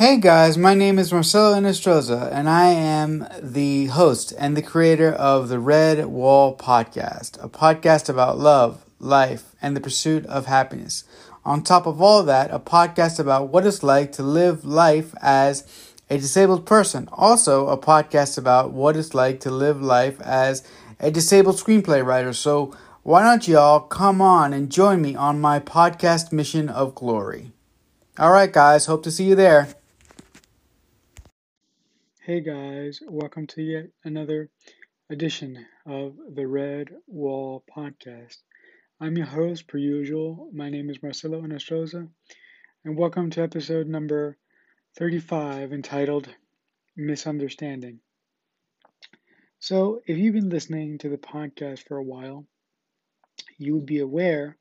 [0.00, 5.12] Hey guys, my name is Marcelo Inestroza, and I am the host and the creator
[5.12, 11.04] of the Redwall Podcast, a podcast about love, life, and the pursuit of happiness.
[11.44, 15.66] On top of all that, a podcast about what it's like to live life as
[16.08, 17.06] a disabled person.
[17.12, 20.66] Also, a podcast about what it's like to live life as
[20.98, 22.32] a disabled screenplay writer.
[22.32, 27.52] So, why don't y'all come on and join me on my podcast mission of glory?
[28.18, 29.68] All right, guys, hope to see you there.
[32.30, 34.50] Hey guys, welcome to yet another
[35.10, 38.36] edition of the Red Wall Podcast.
[39.00, 40.48] I'm your host, per usual.
[40.52, 42.08] My name is Marcelo Inestroza,
[42.84, 44.38] and welcome to episode number
[44.96, 46.32] 35 entitled
[46.96, 47.98] Misunderstanding.
[49.58, 52.46] So, if you've been listening to the podcast for a while,
[53.58, 54.56] you would be aware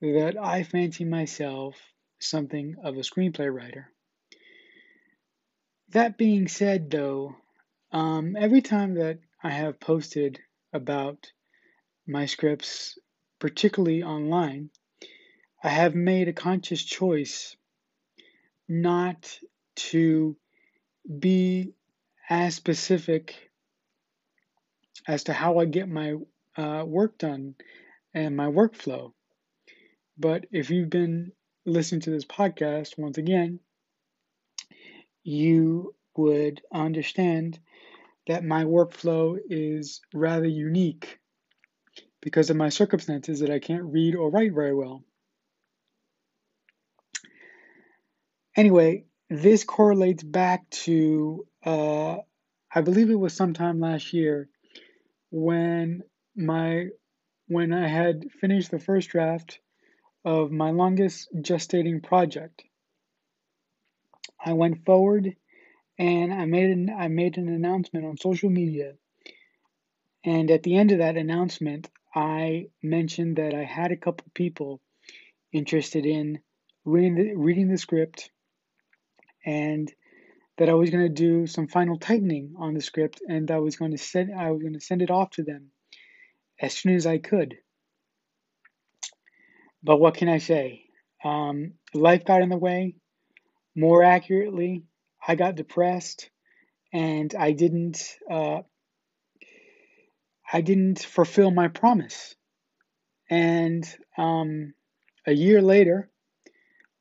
[0.00, 1.74] that I fancy myself
[2.20, 3.90] something of a screenplay writer.
[5.96, 7.36] That being said, though,
[7.90, 10.38] um, every time that I have posted
[10.70, 11.32] about
[12.06, 12.98] my scripts,
[13.38, 14.68] particularly online,
[15.64, 17.56] I have made a conscious choice
[18.68, 19.40] not
[19.88, 20.36] to
[21.18, 21.72] be
[22.28, 23.50] as specific
[25.08, 26.16] as to how I get my
[26.58, 27.54] uh, work done
[28.12, 29.14] and my workflow.
[30.18, 31.32] But if you've been
[31.64, 33.60] listening to this podcast, once again,
[35.26, 37.58] you would understand
[38.28, 41.18] that my workflow is rather unique
[42.22, 45.02] because of my circumstances that I can't read or write very well.
[48.56, 52.18] Anyway, this correlates back to, uh,
[52.72, 54.48] I believe it was sometime last year
[55.30, 56.02] when
[56.36, 56.86] my
[57.48, 59.60] when I had finished the first draft
[60.24, 62.65] of my longest gestating project.
[64.44, 65.34] I went forward
[65.98, 68.94] and I made an, I made an announcement on social media.
[70.24, 74.80] And at the end of that announcement, I mentioned that I had a couple people
[75.52, 76.40] interested in
[76.84, 78.30] reading the, reading the script
[79.44, 79.92] and
[80.58, 83.76] that I was going to do some final tightening on the script and I was
[83.76, 85.70] going to send I was going to send it off to them
[86.60, 87.56] as soon as I could.
[89.82, 90.84] But what can I say?
[91.24, 92.96] Um, life got in the way.
[93.76, 94.84] More accurately,
[95.26, 96.30] I got depressed
[96.92, 98.62] and I didn't uh,
[100.50, 102.34] I didn't fulfill my promise.
[103.28, 103.84] And
[104.16, 104.72] um,
[105.26, 106.08] a year later,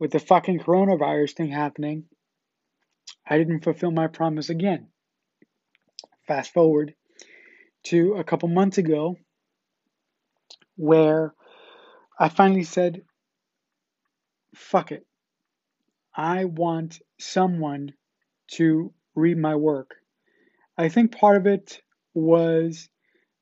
[0.00, 2.06] with the fucking coronavirus thing happening,
[3.28, 4.88] I didn't fulfill my promise again.
[6.26, 6.94] Fast forward
[7.84, 9.16] to a couple months ago,
[10.76, 11.34] where
[12.18, 13.02] I finally said,
[14.54, 15.06] fuck it.
[16.14, 17.94] I want someone
[18.52, 19.94] to read my work.
[20.76, 21.80] I think part of it
[22.14, 22.88] was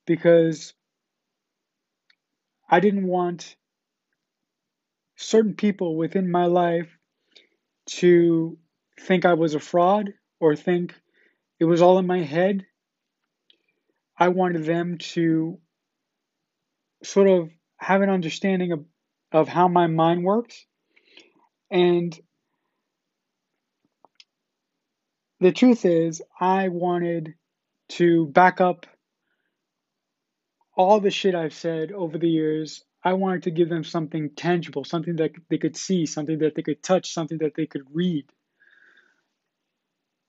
[0.07, 0.75] because
[2.69, 3.57] I didn't want
[5.17, 6.99] certain people within my life
[7.87, 8.59] to
[9.01, 10.95] think I was a fraud or think
[11.61, 12.67] it was all in my head.
[14.17, 15.59] I wanted them to
[17.03, 18.85] sort of have an understanding of,
[19.33, 20.67] of how my mind works.
[21.71, 22.19] And
[25.43, 27.35] the truth is, I wanted
[27.91, 28.87] to back up
[30.77, 32.85] all the shit I've said over the years.
[33.05, 36.63] I wanted to give them something tangible, something that they could see, something that they
[36.63, 38.27] could touch, something that they could read.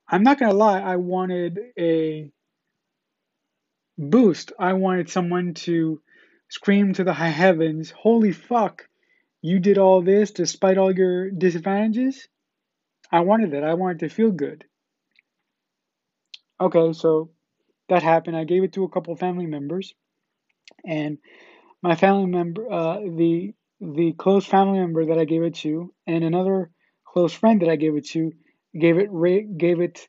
[0.08, 2.32] I'm not going to lie, I wanted a
[3.98, 4.52] boost.
[4.60, 6.02] I wanted someone to
[6.50, 8.88] scream to the high heavens, Holy fuck,
[9.42, 12.28] you did all this despite all your disadvantages?
[13.12, 13.64] I wanted that.
[13.64, 14.66] I wanted to feel good.
[16.64, 17.30] Okay, so
[17.90, 18.38] that happened.
[18.38, 19.94] I gave it to a couple family members,
[20.86, 21.18] and
[21.84, 26.24] my family member, uh, the the close family member that I gave it to, and
[26.24, 26.72] another
[27.06, 28.34] close friend that I gave it to,
[28.80, 30.08] gave it ra- gave it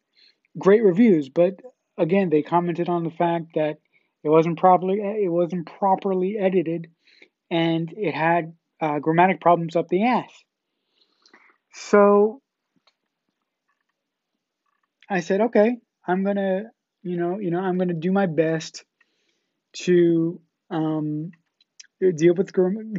[0.59, 1.29] great reviews.
[1.31, 1.61] But
[1.99, 3.79] again, they commented on the fact that
[4.25, 6.89] it wasn't properly it wasn't properly edited,
[7.51, 10.33] and it had uh, grammatic problems up the ass.
[11.75, 12.41] So
[15.09, 16.65] I said, okay, I'm gonna,
[17.03, 18.85] you know, you know, I'm gonna do my best
[19.85, 20.41] to
[20.71, 21.31] um,
[22.01, 22.53] deal with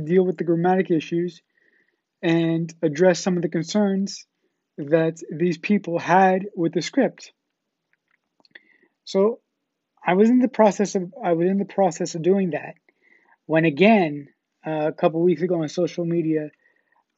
[0.06, 1.42] deal with the grammatic issues
[2.22, 4.25] and address some of the concerns
[4.78, 7.31] that these people had with the script.
[9.06, 9.40] So
[10.06, 12.75] I was in the process of I was in the process of doing that
[13.46, 14.28] when again
[14.66, 16.50] uh, a couple weeks ago on social media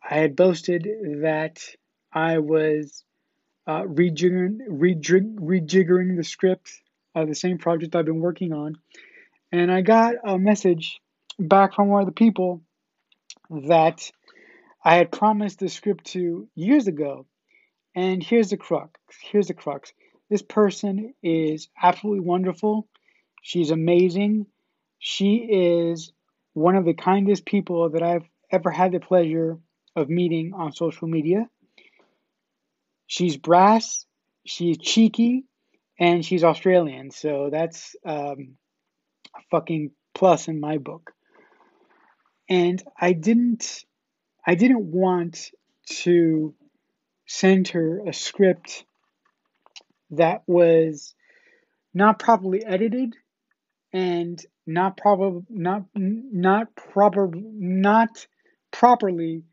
[0.08, 0.88] I had boasted
[1.22, 1.60] that
[2.14, 3.04] I was
[3.68, 6.72] uh, rejiggering, rejig, rejiggering the script
[7.14, 8.76] of the same project I've been working on.
[9.52, 11.00] And I got a message
[11.38, 12.62] back from one of the people
[13.50, 14.10] that
[14.84, 17.26] I had promised the script to years ago.
[17.96, 19.00] And here's the crux.
[19.22, 19.92] Here's the crux.
[20.30, 22.88] This person is absolutely wonderful.
[23.42, 24.48] She's amazing.
[25.00, 26.12] She is
[26.54, 29.58] one of the kindest people that I've ever had the pleasure
[29.96, 31.50] of meeting on social media.
[33.08, 34.06] She's brass,
[34.46, 35.46] she's cheeky,
[36.00, 37.12] and she's Australian.
[37.12, 38.58] So that's um,
[39.36, 41.14] a fucking plus in my book.
[42.50, 43.86] And I didn't,
[44.46, 45.52] I didn't want
[46.04, 46.54] to
[47.26, 48.86] send her a script
[50.12, 51.14] that was
[51.94, 53.16] not properly edited
[53.94, 58.28] and not proper not not proper not
[58.72, 59.44] properly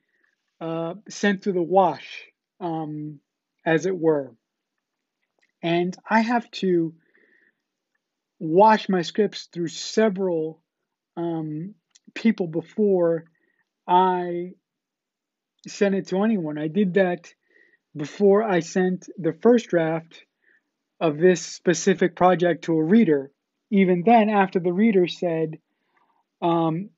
[0.60, 2.24] uh, sent through the wash
[2.60, 3.20] um,
[3.64, 4.34] as it were
[5.62, 6.94] and i have to
[8.38, 10.62] wash my scripts through several
[11.16, 11.74] um,
[12.14, 13.24] people before
[13.86, 14.50] i
[15.66, 17.32] send it to anyone i did that
[17.96, 20.24] before i sent the first draft
[21.00, 23.30] of this specific project to a reader.
[23.70, 25.58] Even then, after the reader said,
[26.40, 26.90] um,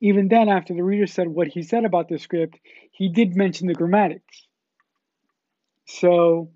[0.00, 2.58] even then, after the reader said what he said about the script,
[2.92, 4.45] he did mention the grammatics.
[5.86, 6.50] So,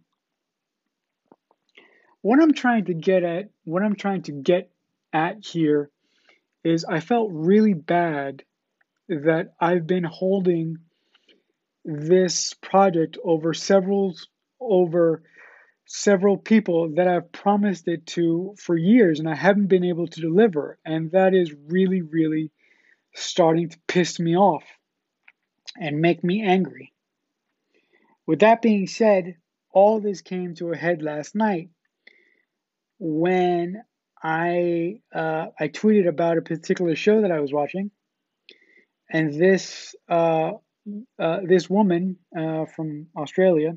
[2.20, 4.70] what I'm trying to get at, what I'm trying to get
[5.12, 5.90] at here
[6.64, 8.42] is I felt really bad
[9.08, 10.78] that I've been holding
[11.84, 14.14] this project over several
[14.60, 15.22] over
[15.86, 20.20] several people that I've promised it to for years and I haven't been able to
[20.20, 20.78] deliver.
[20.84, 22.52] And that is really, really
[23.14, 24.62] starting to piss me off
[25.76, 26.92] and make me angry.
[28.30, 29.38] With that being said,
[29.72, 31.70] all this came to a head last night
[33.00, 33.82] when
[34.22, 37.90] I uh, I tweeted about a particular show that I was watching,
[39.12, 40.52] and this uh,
[41.18, 43.76] uh, this woman uh, from Australia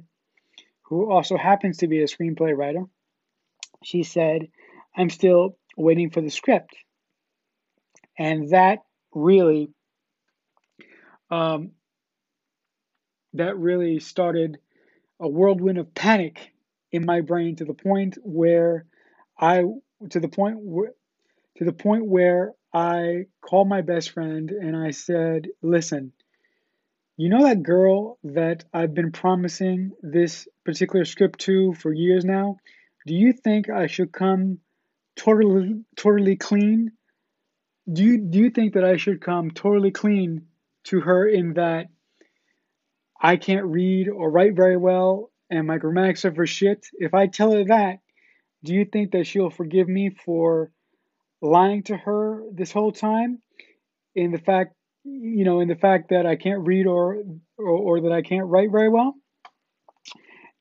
[0.83, 2.83] who also happens to be a screenplay writer,
[3.83, 4.50] she said,
[4.95, 6.75] I'm still waiting for the script.
[8.19, 8.83] And that
[9.15, 9.71] really,
[11.31, 11.71] um,
[13.33, 14.57] that really started
[15.19, 16.53] a whirlwind of panic
[16.91, 18.85] in my brain to the point where
[19.39, 19.63] I,
[20.09, 20.94] to the point where,
[21.57, 26.13] to the point where I called my best friend and I said, listen,
[27.15, 32.57] you know that girl that I've been promising this particular script to for years now?
[33.06, 34.59] Do you think I should come
[35.15, 36.91] totally totally clean?
[37.91, 40.47] Do you do you think that I should come totally clean
[40.86, 41.88] to her in that
[43.23, 46.85] I can't read or write very well and my grammatics are for shit?
[46.93, 47.99] If I tell her that,
[48.63, 50.71] do you think that she'll forgive me for
[51.41, 53.41] lying to her this whole time
[54.15, 54.75] in the fact
[55.05, 57.23] you know, in the fact that I can't read or,
[57.57, 59.13] or, or that I can't write very well.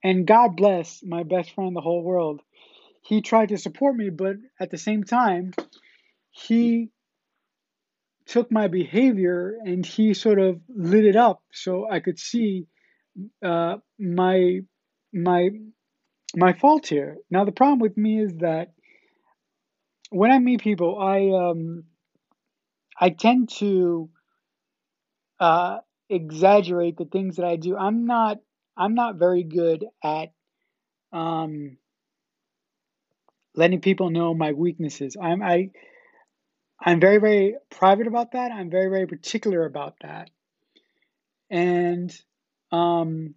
[0.03, 2.41] And God bless my best friend, the whole world.
[3.03, 5.53] He tried to support me, but at the same time,
[6.31, 6.91] he
[8.33, 12.67] took my behavior and he sort of lit it up so I could see
[13.45, 14.61] uh, my
[15.13, 15.51] my
[16.35, 17.19] my fault here.
[17.31, 18.73] Now the problem with me is that
[20.09, 21.85] when I meet people, I um,
[22.99, 24.09] I tend to
[25.39, 27.77] uh, exaggerate the things that I do.
[27.77, 28.39] I'm not
[28.79, 30.33] I'm not very good at
[31.13, 31.77] um,
[33.55, 35.19] letting people know my weaknesses.
[35.21, 35.73] I'm I
[36.85, 38.51] I'm very very private about that.
[38.51, 40.31] I'm very very particular about that,
[41.51, 42.13] and
[42.73, 43.35] um,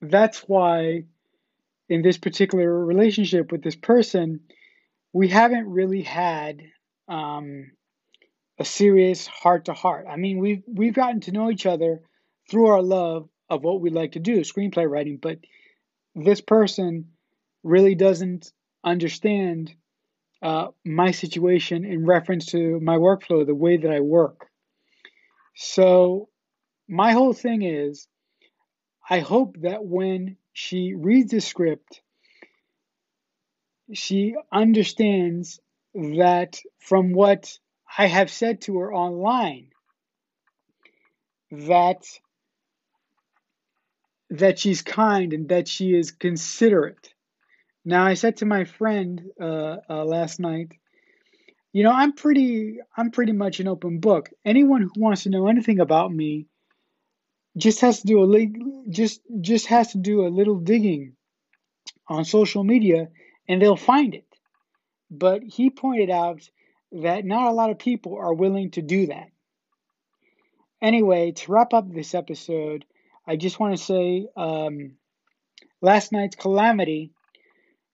[0.00, 1.04] that's why
[1.88, 4.40] in this particular relationship with this person,
[5.12, 6.62] we haven't really had
[7.08, 7.70] um,
[8.58, 10.06] a serious heart to heart.
[10.08, 12.00] I mean, we've we've gotten to know each other
[12.50, 15.38] through our love of what we like to do, screenplay writing, but
[16.14, 17.10] this person
[17.62, 19.74] really doesn't understand
[20.42, 24.48] uh, my situation in reference to my workflow, the way that I work.
[25.54, 26.28] So,
[26.88, 28.08] my whole thing is
[29.08, 32.02] I hope that when she reads the script,
[33.92, 35.60] she understands
[35.94, 37.58] that from what
[37.98, 39.68] I have said to her online
[41.50, 42.04] that
[44.30, 47.12] that she's kind and that she is considerate.
[47.84, 50.72] Now, I said to my friend uh, uh, last night,
[51.72, 54.30] you know, I'm pretty, I'm pretty much an open book.
[54.44, 56.46] Anyone who wants to know anything about me
[57.56, 61.14] just has to do a just just has to do a little digging
[62.08, 63.08] on social media
[63.48, 64.26] and they'll find it.
[65.10, 66.48] But he pointed out
[66.92, 69.28] that not a lot of people are willing to do that.
[70.80, 72.84] Anyway, to wrap up this episode,
[73.26, 74.92] I just want to say um,
[75.80, 77.12] last night's calamity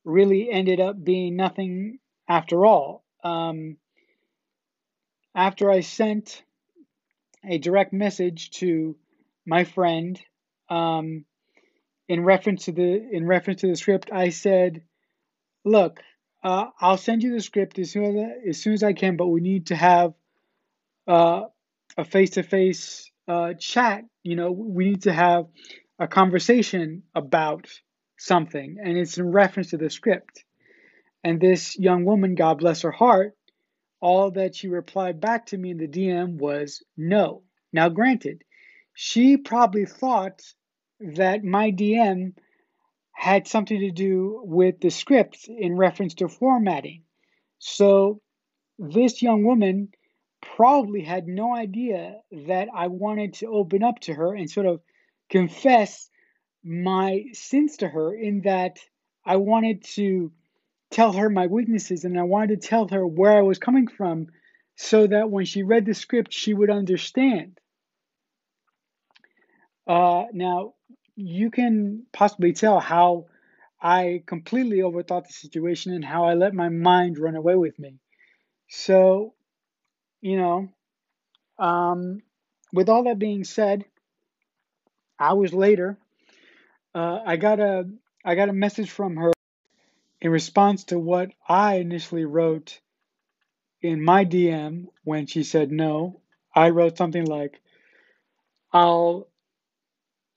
[0.04, 3.04] really ended up being nothing after all.
[3.22, 3.76] Um,
[5.34, 6.42] after I sent
[7.48, 8.96] a direct message to
[9.46, 10.20] my friend
[10.68, 11.24] um,
[12.08, 14.82] in reference to the in reference to the script, I said,
[15.64, 16.00] "Look,
[16.42, 19.28] uh, I'll send you the script as soon as as soon as I can, but
[19.28, 20.14] we need to have
[21.06, 21.42] uh,
[21.96, 23.10] a face to face
[23.58, 24.04] chat.
[24.22, 25.46] You know, we need to have
[25.98, 27.68] a conversation about
[28.18, 30.44] something, and it's in reference to the script."
[31.24, 33.36] And this young woman, God bless her heart,
[34.00, 37.42] all that she replied back to me in the DM was no.
[37.72, 38.44] Now, granted,
[38.94, 40.42] she probably thought
[41.00, 42.34] that my DM
[43.12, 47.02] had something to do with the script in reference to formatting.
[47.58, 48.20] So,
[48.78, 49.92] this young woman
[50.40, 54.80] probably had no idea that I wanted to open up to her and sort of
[55.28, 56.08] confess
[56.68, 58.78] my sins to her, in that
[59.24, 60.32] I wanted to
[60.90, 64.28] tell her my weaknesses and I wanted to tell her where I was coming from
[64.76, 67.58] so that when she read the script, she would understand.
[69.86, 70.74] Uh, now,
[71.16, 73.26] you can possibly tell how
[73.80, 77.98] I completely overthought the situation and how I let my mind run away with me.
[78.68, 79.34] So,
[80.20, 80.68] you know,
[81.58, 82.22] um,
[82.72, 83.84] with all that being said,
[85.18, 85.96] hours later,
[86.98, 87.88] uh, I got a
[88.24, 89.32] I got a message from her
[90.20, 92.80] in response to what I initially wrote
[93.80, 96.20] in my DM when she said no.
[96.54, 97.60] I wrote something like,
[98.72, 99.28] "I'll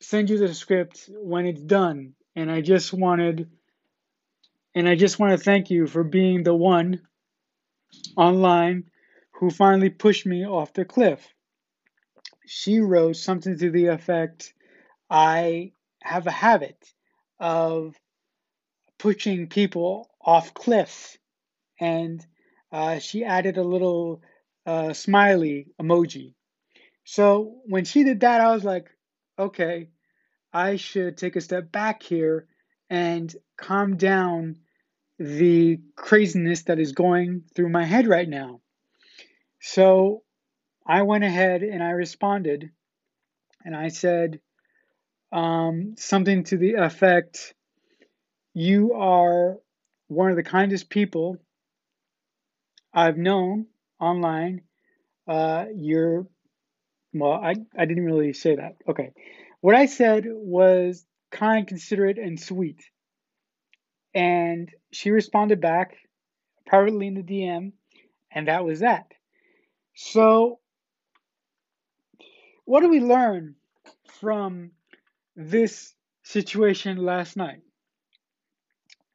[0.02, 2.14] send you the script when it's done.
[2.36, 3.50] And I just wanted
[4.76, 7.02] and I just want to thank you for being the one
[8.16, 8.86] online
[9.32, 11.28] who finally pushed me off the cliff.
[12.46, 14.54] She wrote something to the effect
[15.10, 16.78] I have a habit
[17.40, 17.96] of
[18.98, 21.18] pushing people off cliffs.
[21.80, 22.26] And
[22.72, 24.22] uh, she added a little
[24.66, 26.36] uh, smiley emoji.
[27.04, 28.88] So when she did that, I was like,
[29.40, 29.90] okay,
[30.54, 32.48] I should take a step back here
[32.90, 34.58] and calm down
[35.18, 38.62] the craziness that is going through my head right now.
[39.60, 40.24] So
[40.86, 42.72] I went ahead and I responded
[43.64, 44.40] and I said
[45.32, 47.54] um, something to the effect
[48.54, 49.58] You are
[50.10, 51.38] one of the kindest people
[52.94, 53.68] I've known
[54.00, 54.64] online.
[55.28, 56.28] Uh, you're,
[57.14, 58.78] well, I, I didn't really say that.
[58.90, 59.12] Okay.
[59.62, 62.84] What I said was kind, considerate, and sweet.
[64.14, 65.96] And she responded back
[66.66, 67.74] privately in the DM,
[68.32, 69.12] and that was that.
[69.96, 70.60] So,
[72.66, 73.56] what do we learn
[74.20, 74.72] from
[75.36, 77.62] this situation last night?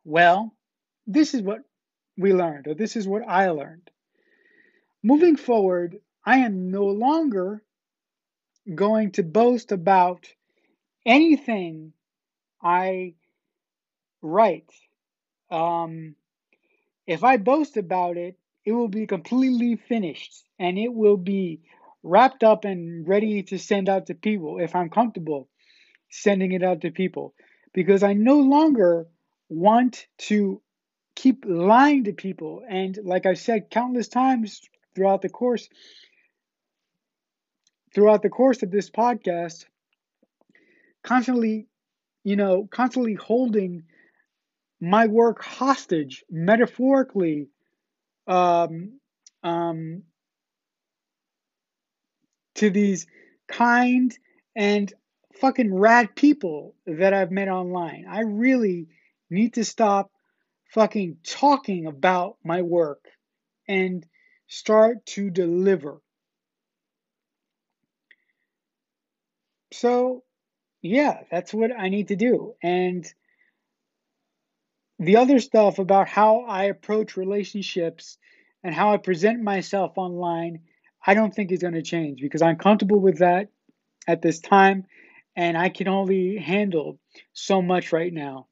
[0.04, 0.54] Well,
[1.06, 1.60] this is what
[2.16, 3.90] we learned, or this is what I learned.
[5.02, 7.62] Moving forward, I am no longer
[8.74, 10.26] going to boast about
[11.04, 11.92] anything
[12.60, 13.14] I
[14.22, 14.70] write.
[15.50, 16.16] Um,
[17.06, 21.60] if I boast about it, it will be completely finished and it will be
[22.02, 25.48] wrapped up and ready to send out to people if I'm comfortable
[26.10, 27.34] sending it out to people
[27.72, 29.06] because I no longer
[29.48, 30.60] want to
[31.14, 32.62] keep lying to people.
[32.68, 34.60] And like I've said countless times
[34.94, 35.68] throughout the course,
[37.94, 39.64] throughout the course of this podcast,
[41.02, 41.66] constantly,
[42.24, 43.84] you know, constantly holding
[44.80, 47.48] my work hostage, metaphorically,
[48.26, 49.00] um,
[49.42, 50.02] um,
[52.56, 53.06] to these
[53.48, 54.16] kind
[54.54, 54.92] and
[55.40, 58.06] fucking rad people that I've met online.
[58.08, 58.88] I really
[59.30, 60.10] need to stop
[60.72, 63.04] fucking talking about my work
[63.68, 64.06] and
[64.48, 66.00] start to deliver.
[69.72, 70.22] So,
[70.82, 72.54] yeah, that's what I need to do.
[72.62, 73.06] And
[74.98, 78.16] the other stuff about how I approach relationships
[78.64, 80.60] and how I present myself online,
[81.06, 83.48] I don't think is going to change because I'm comfortable with that
[84.08, 84.86] at this time
[85.36, 86.98] and I can only handle
[87.34, 88.46] so much right now.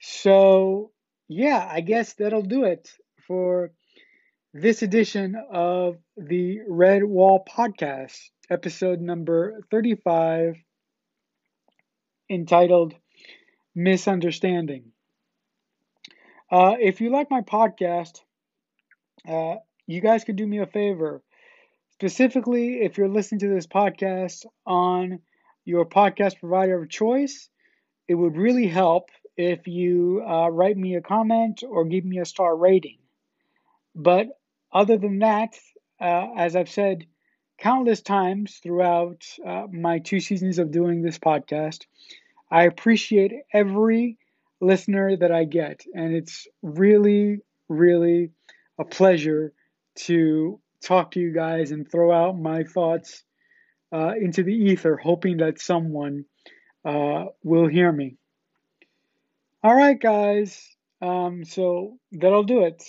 [0.00, 0.92] So,
[1.28, 2.90] yeah, I guess that'll do it
[3.26, 3.72] for
[4.54, 10.56] this edition of the Redwall Podcast, episode number 35,
[12.30, 12.94] entitled
[13.74, 14.92] Misunderstanding.
[16.50, 18.20] Uh, if you like my podcast,
[19.26, 21.22] uh, you guys could do me a favor.
[21.92, 25.20] Specifically, if you're listening to this podcast on
[25.64, 27.48] your podcast provider of choice,
[28.08, 32.24] it would really help if you uh, write me a comment or give me a
[32.24, 32.98] star rating.
[33.94, 34.28] But
[34.72, 35.58] other than that,
[36.00, 37.06] uh, as I've said
[37.58, 41.86] countless times throughout uh, my two seasons of doing this podcast,
[42.50, 44.18] I appreciate every
[44.60, 45.84] listener that I get.
[45.94, 48.30] And it's really, really
[48.78, 49.52] a pleasure
[49.94, 53.24] to talk to you guys and throw out my thoughts
[53.92, 56.24] uh, into the ether, hoping that someone
[56.84, 58.16] uh, will hear me.
[59.62, 60.60] All right, guys.
[61.00, 62.82] Um, so that'll do it.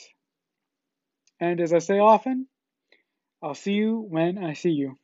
[1.39, 2.47] And as I say often,
[3.41, 4.97] I'll see you when I see you.